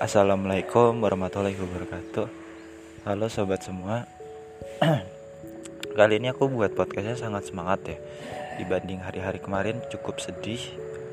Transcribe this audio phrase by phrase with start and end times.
[0.00, 2.24] Assalamualaikum warahmatullahi wabarakatuh.
[3.04, 4.08] Halo sobat semua.
[6.00, 8.00] Kali ini aku buat podcastnya sangat semangat ya.
[8.56, 10.56] Dibanding hari-hari kemarin cukup sedih.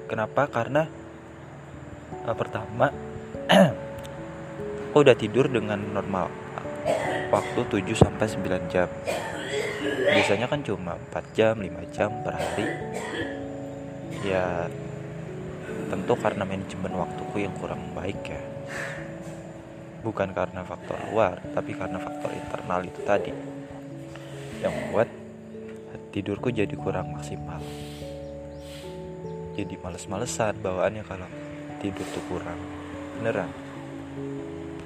[0.08, 0.48] Kenapa?
[0.48, 0.88] Karena
[2.24, 2.88] uh, Pertama
[4.96, 6.32] Aku udah tidur dengan normal.
[7.28, 8.88] Waktu 7-9 jam.
[10.16, 12.68] Biasanya kan cuma 4 jam, 5 jam per hari.
[14.24, 14.72] Ya
[15.88, 18.42] tentu karena manajemen waktuku yang kurang baik ya.
[20.04, 23.32] Bukan karena faktor luar tapi karena faktor internal itu tadi.
[24.64, 25.10] Yang membuat
[26.12, 27.62] tidurku jadi kurang maksimal.
[29.58, 31.30] Jadi males-malesan bawaannya kalau
[31.82, 32.60] tidur tuh kurang.
[33.18, 33.50] Beneran.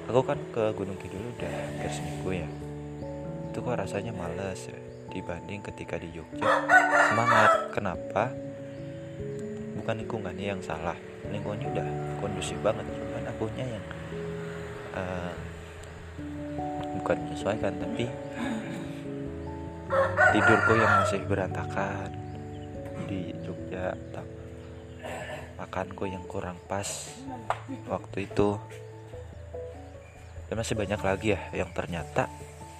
[0.08, 2.48] Aku kan ke Gunung Kidul udah hampir seminggu ya.
[3.52, 4.76] Itu kok rasanya males ya
[5.12, 6.48] dibanding ketika di Jogja.
[7.12, 7.50] Semangat.
[7.76, 8.32] Kenapa
[9.82, 10.94] bukan lingkungannya yang salah.
[11.26, 11.86] Lingkungannya udah
[12.22, 12.86] kondusif banget.
[12.86, 13.84] Cuman akunya yang
[14.94, 15.34] uh,
[17.02, 18.06] bukan menyesuaikan tapi
[20.30, 22.08] tidurku yang masih berantakan.
[23.10, 23.98] Di Jogja
[25.58, 27.10] makanku yang kurang pas
[27.90, 28.54] waktu itu.
[30.46, 32.30] Dan masih banyak lagi ya yang ternyata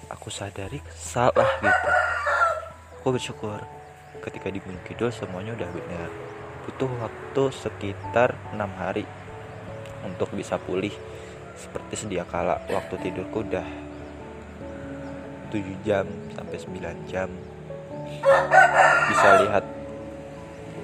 [0.07, 1.91] aku sadari salah gitu.
[3.03, 3.59] Aku bersyukur
[4.23, 6.09] ketika di Gunung Kidul semuanya udah benar
[6.63, 9.03] butuh waktu sekitar enam hari
[10.03, 10.93] untuk bisa pulih.
[11.53, 13.67] Seperti sedia kala waktu tidurku udah
[15.53, 17.29] 7 jam sampai 9 jam.
[19.11, 19.65] Bisa lihat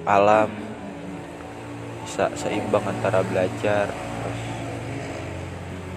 [0.06, 0.50] alam
[2.06, 3.86] bisa seimbang antara belajar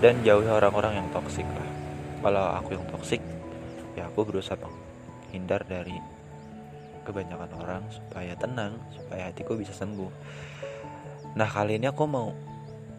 [0.04, 1.70] dan jauhi orang-orang yang toksik lah.
[2.24, 3.22] Kalau aku yang toksik
[3.94, 5.94] ya aku berusaha menghindar dari
[7.04, 10.12] kebanyakan orang supaya tenang supaya hatiku bisa sembuh.
[11.36, 12.32] Nah kali ini aku mau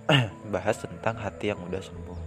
[0.55, 2.19] bahas tentang hati yang udah sembuh.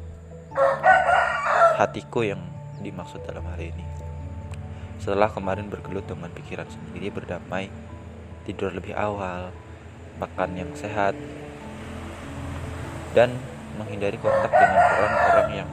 [1.77, 2.41] Hatiku yang
[2.81, 3.85] dimaksud dalam hari ini.
[4.97, 7.69] Setelah kemarin bergelut dengan pikiran sendiri berdamai
[8.49, 9.53] tidur lebih awal
[10.17, 11.13] makan yang sehat
[13.13, 13.37] dan
[13.77, 15.69] menghindari kontak dengan orang-orang yang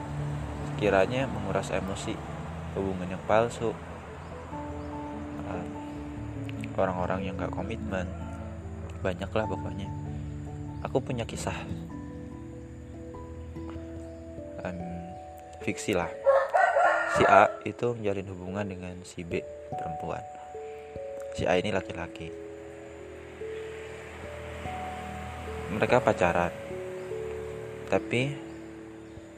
[0.69, 2.13] sekiranya menguras emosi
[2.77, 3.73] hubungan yang palsu
[6.79, 8.07] orang-orang yang gak komitmen.
[8.99, 9.87] Banyak lah pokoknya.
[10.83, 11.55] Aku punya kisah.
[14.65, 14.79] Um,
[15.63, 16.09] fiksi lah.
[17.15, 19.39] Si A itu menjalin hubungan dengan si B
[19.71, 20.21] perempuan.
[21.37, 22.27] Si A ini laki-laki.
[25.71, 26.51] Mereka pacaran.
[27.87, 28.35] Tapi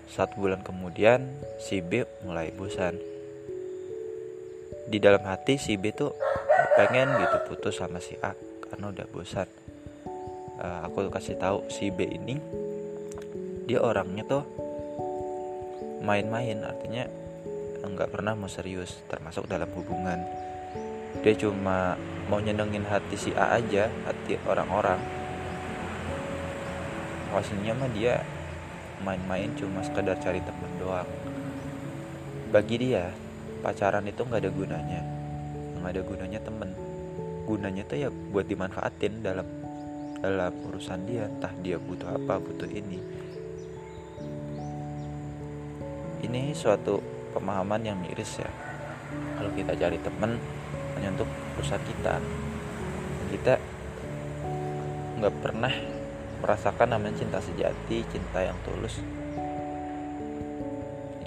[0.08, 1.28] satu bulan kemudian
[1.60, 2.98] si B mulai bosan.
[4.88, 6.16] Di dalam hati si B tuh
[6.78, 8.38] pengen gitu putus sama si A
[8.70, 9.50] karena udah bosan.
[10.62, 12.38] Uh, aku kasih tahu si B ini
[13.66, 14.46] dia orangnya tuh
[16.06, 17.10] main-main artinya
[17.82, 20.22] nggak pernah mau serius termasuk dalam hubungan.
[21.26, 21.98] Dia cuma
[22.30, 25.02] mau nyenengin hati si A aja hati orang-orang.
[27.34, 28.22] Aslinya mah dia
[29.02, 31.10] main-main cuma sekedar cari temen doang.
[32.54, 33.10] Bagi dia
[33.66, 35.17] pacaran itu nggak ada gunanya
[35.90, 36.76] ada gunanya temen.
[37.48, 39.48] Gunanya tuh ya buat dimanfaatin dalam
[40.20, 41.28] dalam urusan dia.
[41.32, 43.00] Entah dia butuh apa butuh ini.
[46.28, 47.00] Ini suatu
[47.32, 48.52] pemahaman yang miris ya.
[49.40, 50.36] Kalau kita cari temen
[51.00, 52.20] hanya untuk urusan kita.
[53.32, 53.54] Kita
[55.18, 55.74] nggak pernah
[56.38, 59.02] merasakan namanya cinta sejati cinta yang tulus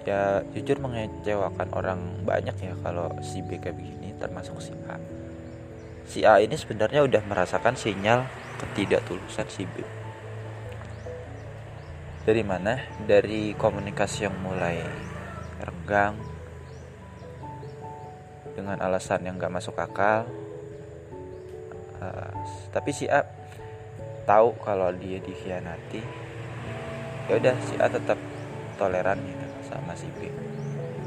[0.08, 4.96] ya jujur mengecewakan orang banyak ya kalau si B kayak begini termasuk si A.
[6.08, 8.24] Si A ini sebenarnya udah merasakan sinyal
[8.60, 9.84] ketidaktulusan si B.
[12.24, 12.80] Dari mana?
[13.04, 14.80] Dari komunikasi yang mulai
[15.60, 16.16] renggang
[18.52, 20.28] dengan alasan yang gak masuk akal.
[22.00, 22.32] Uh,
[22.72, 23.24] tapi si A
[24.24, 26.00] tahu kalau dia dikhianati.
[27.28, 28.18] Ya udah si A tetap
[28.76, 30.26] toleran gitu sama si B.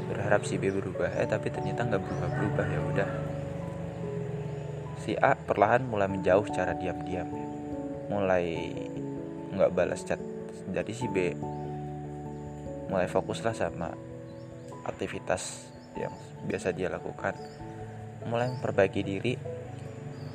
[0.08, 3.10] Berharap si B berubah eh tapi ternyata nggak berubah berubah ya udah.
[5.04, 7.46] Si A perlahan mulai menjauh secara diam-diam ya.
[8.08, 8.72] mulai
[9.52, 10.20] nggak balas chat.
[10.72, 11.36] Jadi si B
[12.88, 13.92] mulai fokuslah sama
[14.88, 16.12] aktivitas yang
[16.48, 17.36] biasa dia lakukan.
[18.24, 19.36] Mulai memperbaiki diri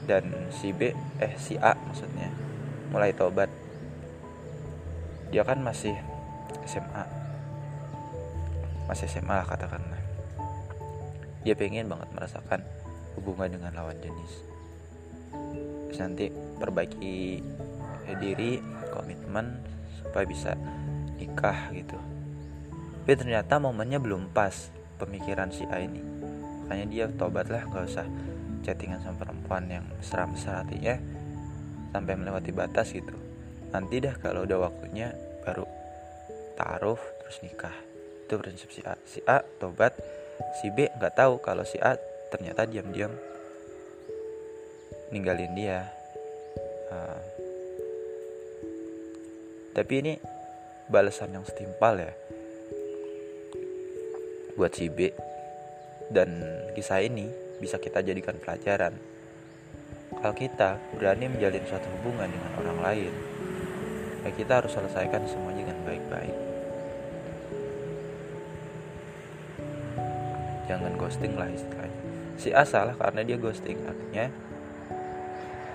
[0.09, 2.33] dan si B eh si A maksudnya
[2.89, 3.49] mulai tobat
[5.29, 5.93] dia kan masih
[6.65, 7.28] SMA
[8.89, 10.01] masih SMA lah katakanlah.
[11.45, 12.65] Dia pengen banget merasakan
[13.13, 14.33] hubungan dengan lawan jenis.
[15.85, 17.37] Terus nanti perbaiki
[18.17, 18.57] diri
[18.89, 19.61] komitmen
[20.01, 20.57] supaya bisa
[21.21, 22.01] nikah gitu.
[23.05, 26.01] Tapi ternyata momennya belum pas pemikiran si A ini.
[26.65, 28.09] Makanya dia tobat lah gak usah
[28.65, 30.97] chattingan sama perempuan yang mesra-mesra hatinya.
[31.93, 33.13] Sampai melewati batas gitu.
[33.69, 35.13] Nanti dah kalau udah waktunya
[35.45, 35.65] baru
[36.57, 37.73] taruh terus nikah
[38.29, 38.93] itu prinsip si A.
[39.09, 39.97] Si A tobat
[40.61, 41.97] si B nggak tahu kalau si A
[42.29, 43.09] ternyata diam-diam
[45.09, 45.89] ninggalin dia.
[46.93, 47.19] Uh,
[49.73, 50.13] tapi ini
[50.85, 52.13] balasan yang setimpal ya.
[54.53, 55.09] Buat si B
[56.13, 56.29] dan
[56.77, 57.25] kisah ini
[57.57, 58.93] bisa kita jadikan pelajaran.
[60.21, 63.13] Kalau kita berani menjalin suatu hubungan dengan orang lain
[64.19, 66.48] ya kita harus selesaikan semuanya dengan baik-baik
[70.69, 71.97] jangan ghosting lah istilahnya.
[72.37, 74.29] Si A salah karena dia ghosting artinya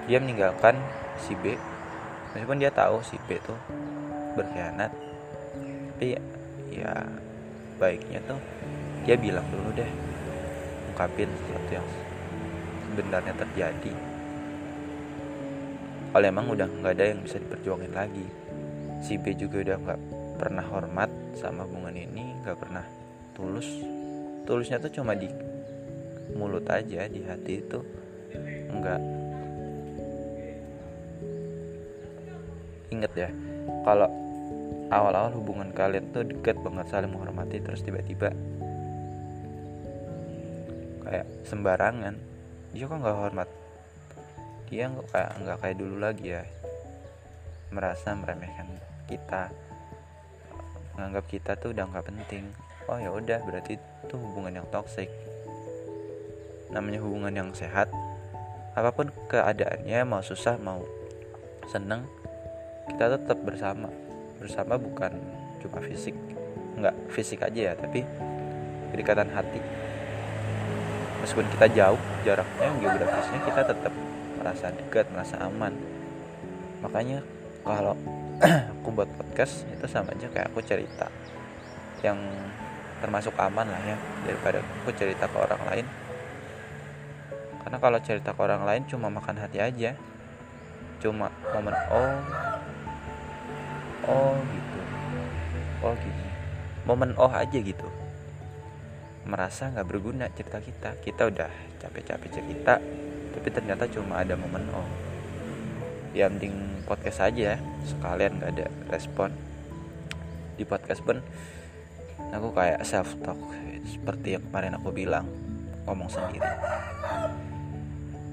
[0.07, 0.79] dia meninggalkan
[1.19, 1.59] si B.
[2.33, 3.59] Meskipun dia tahu si B tuh
[4.39, 4.91] berkhianat
[5.95, 6.19] tapi
[6.75, 6.91] ya
[7.79, 8.39] baiknya tuh
[9.07, 9.87] dia bilang dulu deh
[10.91, 11.89] ungkapin sesuatu yang
[12.91, 13.95] sebenarnya terjadi.
[16.15, 18.27] Kalau emang udah nggak ada yang bisa diperjuangin lagi
[19.03, 20.01] si B juga udah nggak
[20.39, 22.85] pernah hormat sama hubungan ini nggak pernah
[23.35, 23.67] tulus
[24.45, 25.29] tulusnya tuh cuma di
[26.37, 27.81] mulut aja di hati itu.
[28.71, 29.01] Nggak
[32.95, 33.31] inget ya
[33.83, 34.07] kalau
[34.93, 38.31] awal-awal hubungan kalian tuh deket banget saling menghormati terus tiba-tiba
[41.05, 42.15] kayak sembarangan.
[42.75, 43.49] Dia kok nggak hormat?
[44.67, 46.43] Dia nggak kayak nggak kayak dulu lagi ya.
[47.71, 48.69] Merasa meremehkan
[49.07, 49.51] kita.
[50.95, 52.45] Menganggap kita tuh udah nggak penting
[52.89, 55.09] oh ya udah berarti itu hubungan yang toksik
[56.75, 57.87] namanya hubungan yang sehat.
[58.75, 60.83] Apa pun keadaannya mau susah mau
[61.71, 62.03] seneng
[62.91, 63.87] kita tetap bersama.
[64.43, 65.15] Bersama bukan
[65.63, 66.19] cuma fisik.
[66.75, 68.03] Nggak fisik aja ya tapi
[68.91, 69.63] kedekatan hati.
[71.23, 73.95] Meskipun kita jauh jaraknya geografisnya kita tetap
[74.37, 75.73] merasa dekat merasa aman.
[76.83, 77.23] Makanya
[77.63, 77.97] kalau
[78.83, 81.09] aku buat podcast itu sama aja kayak aku cerita.
[82.03, 82.19] Yang
[83.05, 85.87] termasuk aman lah ya daripada aku cerita ke orang lain.
[87.61, 89.93] Karena kalau cerita ke orang lain cuma makan hati aja.
[91.05, 92.17] Cuma momen oh
[94.09, 94.81] oh gitu.
[95.85, 96.25] Oh gini
[96.89, 97.85] momen oh aja gitu.
[99.29, 100.97] Merasa nggak berguna cerita kita.
[101.05, 101.53] Kita udah
[101.85, 102.81] capek-capek cerita
[103.37, 104.89] tapi ternyata cuma ada momen oh.
[106.17, 109.37] Ya mending podcast aja sekalian nggak ada respon.
[110.57, 111.21] Di podcast pun
[112.35, 113.39] aku kayak self talk
[113.87, 115.27] seperti yang kemarin aku bilang
[115.87, 116.51] ngomong sendiri.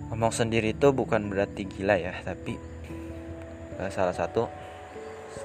[0.10, 2.58] Ngomong sendiri itu bukan berarti gila ya tapi
[3.78, 4.50] eh, salah satu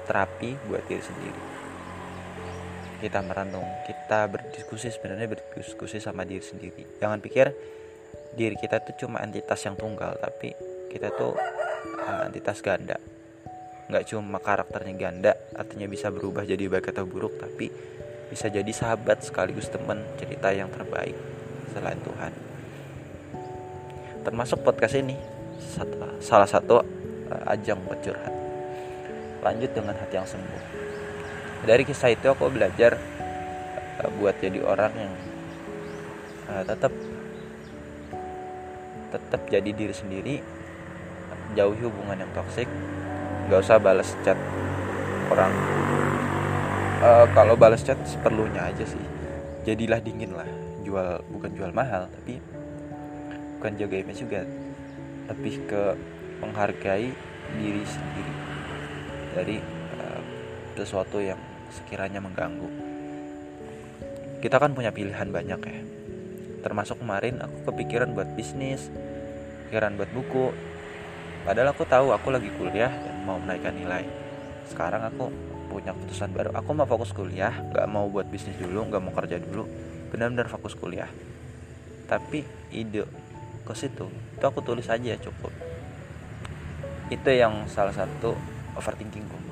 [0.09, 1.41] terapi buat diri sendiri.
[2.97, 6.97] Kita merenung kita berdiskusi sebenarnya berdiskusi sama diri sendiri.
[6.97, 7.53] Jangan pikir
[8.33, 10.51] diri kita tuh cuma entitas yang tunggal tapi
[10.89, 11.37] kita tuh
[12.03, 12.97] uh, entitas ganda.
[13.87, 17.96] Nggak cuma karakternya ganda artinya bisa berubah jadi baik atau buruk tapi
[18.27, 21.15] bisa jadi sahabat sekaligus teman cerita yang terbaik
[21.71, 22.33] selain Tuhan.
[24.27, 25.15] Termasuk podcast ini
[26.19, 26.83] salah satu
[27.31, 28.33] uh, ajang bercurhat
[29.45, 30.63] lanjut dengan hati yang sembuh.
[31.63, 32.99] Dari kisah itu aku belajar
[34.03, 35.13] uh, buat jadi orang yang
[36.51, 36.91] uh, tetap
[39.07, 40.35] tetap jadi diri sendiri
[41.55, 42.67] jauhi hubungan yang toksik
[43.47, 44.35] nggak usah balas chat
[45.31, 45.53] orang
[47.01, 49.05] uh, kalau balas chat seperlunya aja sih
[49.67, 50.47] jadilah dingin lah
[50.81, 52.39] jual bukan jual mahal tapi
[53.59, 54.41] bukan jaga image juga
[55.27, 55.83] lebih ke
[56.39, 57.11] menghargai
[57.57, 58.33] diri sendiri
[59.35, 59.57] dari
[59.99, 60.21] uh,
[60.77, 61.39] sesuatu yang
[61.73, 62.69] sekiranya mengganggu.
[64.39, 65.79] Kita kan punya pilihan banyak ya.
[66.61, 68.89] Termasuk kemarin aku kepikiran buat bisnis,
[69.67, 70.53] pikiran buat buku.
[71.43, 74.05] Padahal aku tahu aku lagi kuliah dan mau menaikkan nilai.
[74.67, 75.31] Sekarang aku
[75.67, 76.49] punya keputusan baru.
[76.55, 79.67] Aku mau fokus kuliah, gak mau buat bisnis dulu, gak mau kerja dulu.
[80.09, 81.11] Benar-benar fokus kuliah.
[82.07, 83.03] Tapi ide
[83.67, 85.51] ke situ, itu aku tulis aja cukup.
[87.11, 88.31] Itu yang salah satu
[88.79, 89.47] overthinkingku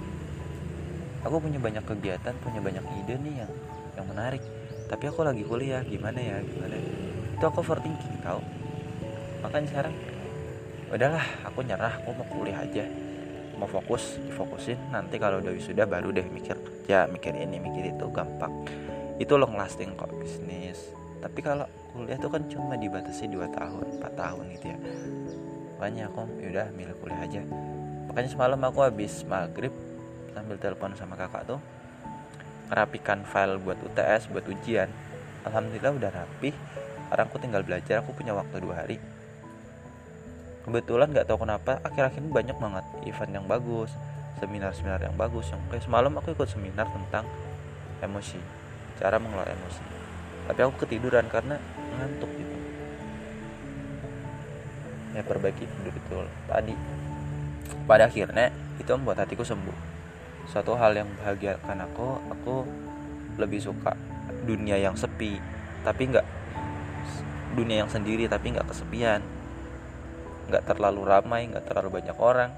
[1.26, 3.52] aku punya banyak kegiatan punya banyak ide nih yang
[3.98, 4.46] yang menarik
[4.86, 6.78] tapi aku lagi kuliah gimana ya gimana
[7.34, 8.40] itu aku overthinking tau
[9.42, 9.94] makanya sekarang
[10.94, 12.86] udahlah aku nyerah aku mau kuliah aja
[13.58, 14.78] mau fokus difokusin.
[14.92, 18.52] Nanti kalau udah wisuda baru deh mikir kerja mikir ini mikir itu gampang.
[19.18, 20.92] Itu long lasting kok bisnis.
[21.24, 24.80] Tapi kalau kuliah tuh kan cuma dibatasi 2 tahun 4 tahun gitu ya.
[25.80, 27.42] Makanya aku yaudah milih kuliah aja.
[28.12, 29.74] Makanya semalam aku habis maghrib
[30.36, 31.60] sambil telepon sama kakak tuh
[32.68, 34.92] merapikan file buat UTS buat ujian.
[35.48, 36.52] Alhamdulillah udah rapi
[37.16, 39.00] sekarang aku tinggal belajar aku punya waktu dua hari
[40.66, 43.94] kebetulan nggak tahu kenapa akhir-akhir ini banyak banget event yang bagus
[44.42, 47.24] seminar-seminar yang bagus yang kayak semalam aku ikut seminar tentang
[48.02, 48.66] emosi
[49.00, 49.84] cara mengelola emosi.
[50.46, 51.60] Tapi aku ketiduran karena
[52.00, 52.58] ngantuk gitu.
[55.16, 56.18] Ya perbaiki tidur itu
[56.48, 56.76] tadi.
[57.88, 59.78] Pada akhirnya itu membuat hatiku sembuh.
[60.52, 62.56] Suatu hal yang bahagiakan aku aku
[63.36, 63.98] lebih suka
[64.46, 65.42] dunia yang sepi
[65.82, 66.26] tapi nggak
[67.58, 69.20] dunia yang sendiri tapi nggak kesepian
[70.46, 72.52] nggak terlalu ramai nggak terlalu banyak orang.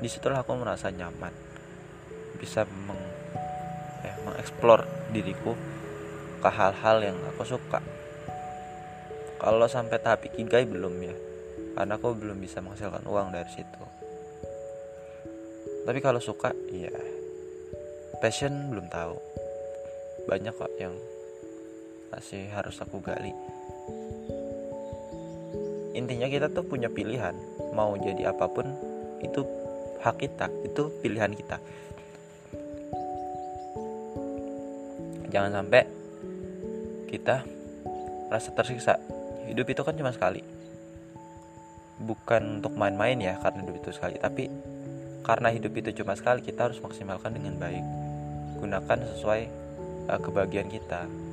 [0.00, 1.32] Di situlah aku merasa nyaman.
[2.36, 3.00] Bisa meng,
[4.04, 5.56] ya, mengeksplor diriku
[6.40, 7.80] ke hal-hal yang aku suka.
[9.36, 11.16] Kalau sampai tahap ikigai belum ya
[11.76, 13.84] karena aku belum bisa menghasilkan uang dari situ.
[15.84, 16.92] Tapi kalau suka iya.
[18.16, 19.16] Passion belum tahu.
[20.24, 20.96] Banyak kok yang
[22.10, 23.55] masih harus aku gali
[25.96, 27.32] intinya kita tuh punya pilihan.
[27.72, 28.68] Mau jadi apa pun
[29.24, 29.42] itu
[30.04, 30.52] hak kita.
[30.68, 31.56] Itu pilihan kita.
[35.32, 35.82] Jangan sampai
[37.08, 37.42] kita
[38.28, 39.00] rasa tersiksa.
[39.48, 40.44] Hidup itu kan cuma sekali.
[41.96, 44.20] Bukan untuk main-main ya karena hidup itu sekali.
[44.20, 44.52] Tapi
[45.24, 47.82] karena hidup itu cuma sekali kita harus maksimalkan dengan baik.
[48.60, 49.42] Gunakan sesuai
[50.12, 51.25] uh, kebahagiaan kita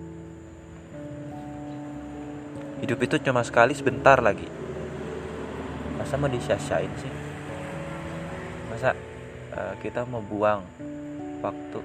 [2.84, 4.44] hidup itu cuma sekali sebentar lagi.
[5.96, 7.14] Masa mau disia-siain sih?
[8.68, 8.92] Masa
[9.56, 10.68] uh, kita mau buang
[11.40, 11.80] waktu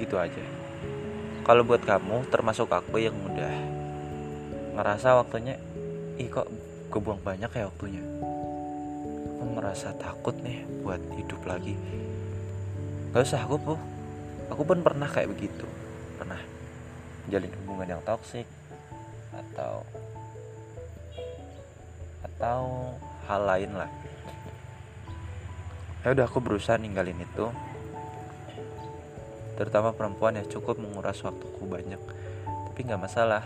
[0.00, 0.40] gitu aja?
[1.44, 3.52] Kalau buat kamu termasuk aku yang udah
[4.80, 5.60] ngerasa waktunya
[6.16, 6.48] ih kok
[6.88, 8.00] kebuang banyak ya waktunya?
[9.36, 11.76] Aku merasa takut nih buat hidup lagi.
[13.12, 13.76] Gak usah aku
[14.48, 15.68] aku pun pernah kayak begitu.
[16.16, 16.40] Pernah
[17.28, 18.48] jalin hubungan yang toksik
[19.34, 19.86] atau
[22.24, 22.60] atau
[23.28, 23.90] hal lain lah.
[26.00, 27.46] Ya udah aku berusaha ninggalin itu.
[29.60, 32.00] Terutama perempuan ya cukup menguras waktuku banyak.
[32.72, 33.44] Tapi nggak masalah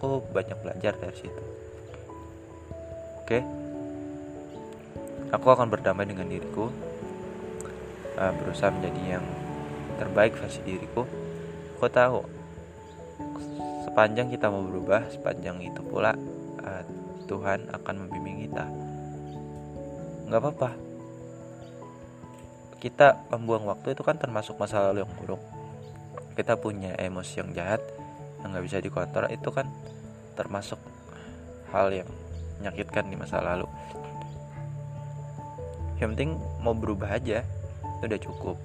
[0.00, 1.44] aku banyak belajar dari situ.
[3.20, 3.44] Oke?
[5.30, 6.72] Aku akan berdamai dengan diriku.
[8.16, 9.24] Uh, berusaha menjadi yang
[10.00, 11.04] terbaik versi diriku.
[11.76, 12.41] Aku tahu
[13.92, 16.16] sepanjang kita mau berubah sepanjang itu pula
[16.64, 16.82] uh,
[17.28, 18.64] Tuhan akan membimbing kita.
[20.32, 20.70] Nggak apa-apa.
[22.80, 25.44] Kita membuang waktu itu kan termasuk masa lalu yang buruk.
[26.32, 27.84] Kita punya emosi yang jahat
[28.40, 29.68] yang nggak bisa dikontrol itu kan
[30.40, 30.80] termasuk
[31.68, 32.08] hal yang
[32.64, 33.68] menyakitkan di masa lalu.
[36.00, 36.30] Yang penting
[36.64, 37.44] mau berubah aja
[38.00, 38.56] itu udah cukup.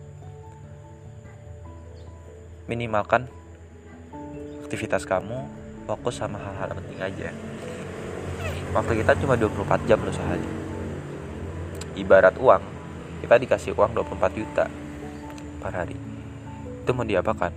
[2.71, 3.27] Minimalkan
[4.67, 5.47] aktivitas kamu
[5.87, 7.31] fokus sama hal-hal penting aja.
[8.75, 10.43] Waktu kita cuma 24 jam loh sehari.
[11.95, 12.59] Ibarat uang
[13.23, 14.67] kita dikasih uang 24 juta
[15.63, 15.95] per hari.
[16.83, 17.55] Itu mau diapakan?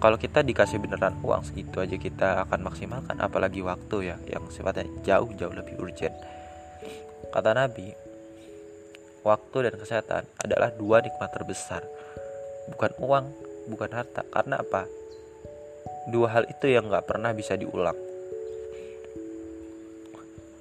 [0.00, 4.88] Kalau kita dikasih beneran uang segitu aja kita akan maksimalkan apalagi waktu ya yang sifatnya
[5.04, 6.16] jauh-jauh lebih urgent.
[7.28, 7.92] Kata Nabi
[9.28, 11.84] waktu dan kesehatan adalah dua nikmat terbesar.
[12.72, 13.28] Bukan uang
[13.68, 14.24] bukan harta.
[14.32, 14.88] Karena apa
[16.10, 17.96] dua hal itu yang nggak pernah bisa diulang.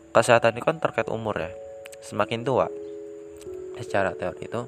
[0.09, 1.51] Kesehatan itu kan terkait umur ya.
[2.01, 2.67] Semakin tua
[3.79, 4.61] secara teori itu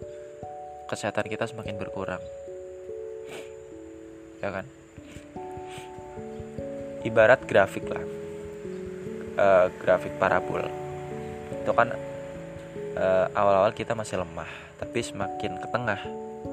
[0.87, 2.21] kesehatan kita semakin berkurang.
[4.39, 4.65] Ya kan?
[7.01, 8.03] Ibarat grafik lah.
[9.35, 10.61] Uh, grafik parabol.
[11.51, 11.95] Itu kan
[12.95, 14.49] uh, awal-awal kita masih lemah
[14.81, 15.99] tapi semakin ke tengah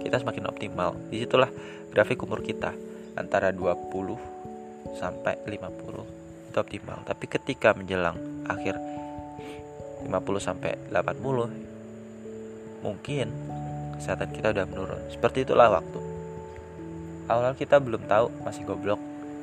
[0.00, 0.97] kita semakin optimal.
[1.12, 1.52] Di situlah
[1.93, 2.73] grafik umur kita
[3.18, 7.02] antara 20 sampai 50 itu optimal.
[7.04, 8.78] Tapi ketika menjelang akhir
[10.06, 10.08] 50
[10.38, 13.26] sampai 80 mungkin
[13.98, 15.02] kesehatan kita udah menurun.
[15.10, 16.00] Seperti itulah waktu.
[17.28, 19.02] Awal kita belum tahu masih goblok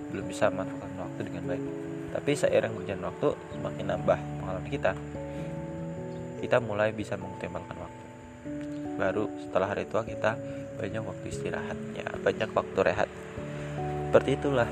[0.10, 1.64] belum bisa memanfaatkan waktu dengan baik.
[2.16, 4.92] Tapi seiring berjalan waktu semakin nambah pengalaman kita
[6.40, 8.04] kita mulai bisa mengoptimalkan waktu.
[8.96, 10.40] Baru setelah hari tua kita
[10.76, 13.10] banyak waktu istirahatnya banyak waktu rehat
[14.16, 14.72] seperti itulah.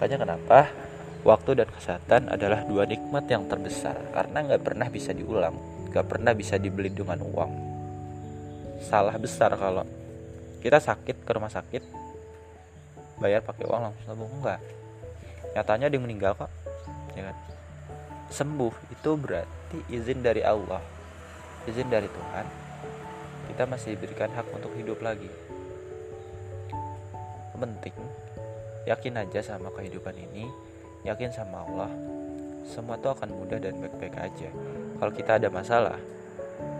[0.00, 0.72] Makanya kenapa
[1.28, 5.52] waktu dan kesehatan adalah dua nikmat yang terbesar karena nggak pernah bisa diulang,
[5.92, 7.52] nggak pernah bisa dibeli dengan uang.
[8.80, 9.84] Salah besar kalau
[10.64, 11.84] kita sakit ke rumah sakit
[13.20, 14.60] bayar pakai uang langsung sembuh enggak.
[15.52, 16.48] Nyatanya dia meninggal kok,
[17.12, 17.36] ya kan?
[18.32, 20.80] Sembuh itu berarti izin dari Allah,
[21.68, 22.46] izin dari Tuhan.
[23.52, 25.28] Kita masih diberikan hak untuk hidup lagi
[27.62, 27.94] penting.
[28.90, 30.50] Yakin aja sama kehidupan ini.
[31.06, 31.90] Yakin sama Allah.
[32.66, 34.50] Semua tuh akan mudah dan baik-baik aja.
[34.98, 35.98] Kalau kita ada masalah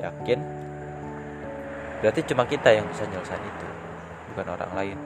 [0.03, 0.43] yakin.
[2.03, 3.69] Berarti cuma kita yang bisa nyelesain itu
[4.35, 4.99] bukan orang lain.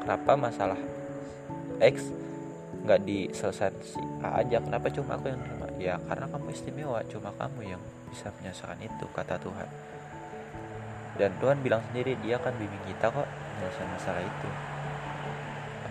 [0.00, 0.80] Kenapa masalah
[1.76, 2.08] X
[2.88, 4.56] nggak diselesaikan si A aja?
[4.64, 5.68] Kenapa cuma aku yang terima?
[5.76, 7.04] Ya karena kamu istimewa.
[7.12, 9.68] Cuma kamu yang bisa menyelesaikan itu kata Tuhan.
[11.20, 14.71] Dan Tuhan bilang sendiri dia akan bimbing kita kok menyelesaikan masalah itu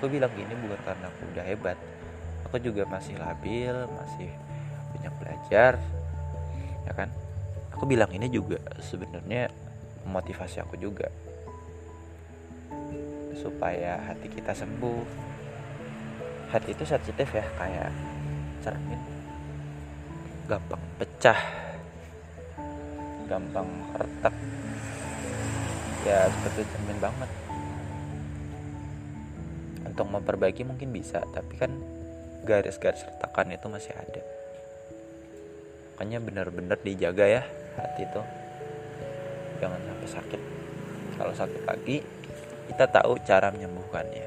[0.01, 1.77] aku bilang gini bukan karena aku udah hebat.
[2.49, 4.33] Aku juga masih labil masih
[4.97, 5.77] banyak belajar
[6.89, 7.13] ya kan?
[7.77, 9.53] Aku bilang ini juga sebenarnya
[10.09, 11.05] motivasi aku juga.
[13.37, 15.05] Supaya hati kita sembuh.
[16.49, 17.93] Hati itu sensitif ya kayak
[18.65, 19.01] cermin.
[20.49, 21.37] Gampang pecah.
[23.29, 23.69] Gampang
[24.01, 24.33] retak.
[26.09, 27.29] Ya seperti cermin banget
[29.91, 31.75] untuk memperbaiki mungkin bisa tapi kan
[32.47, 34.23] garis-garis retakan itu masih ada.
[35.93, 37.43] Makanya benar-benar dijaga ya
[37.77, 38.21] hati itu.
[39.61, 40.41] Jangan sampai sakit.
[41.19, 41.97] Kalau sakit lagi
[42.71, 44.25] kita tahu cara menyembuhkannya.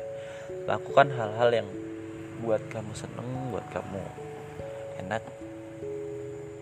[0.69, 1.69] Lakukan hal-hal yang
[2.45, 4.01] buat kamu seneng buat kamu
[5.03, 5.23] enak.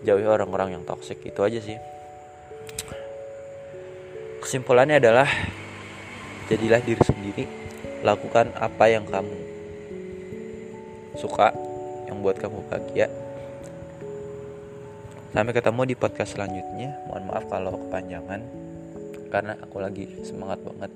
[0.07, 1.77] Jauhi orang-orang yang toksik itu aja sih.
[4.41, 5.29] Kesimpulannya adalah
[6.51, 7.62] jadilah diri sendiri
[8.03, 9.31] lakukan apa yang kamu
[11.15, 11.55] suka
[12.11, 13.07] yang buat kamu bahagia.
[15.31, 16.99] Sampai ketemu di podcast selanjutnya.
[17.07, 18.41] Mohon maaf kalau kepanjangan
[19.31, 20.91] karena aku lagi semangat banget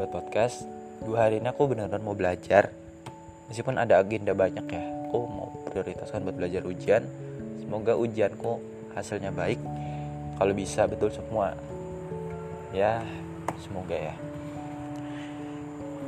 [0.00, 0.64] buat podcast.
[1.04, 2.72] Dua hari ini aku benar-benar mau belajar.
[3.52, 4.82] Meskipun ada agenda banyak ya
[5.12, 7.04] aku mau prioritaskan buat belajar ujian.
[7.60, 8.64] Semoga ujianku
[8.96, 9.60] hasilnya baik.
[10.40, 11.52] Kalau bisa betul semua.
[12.72, 13.04] Ya
[13.60, 14.29] semoga ya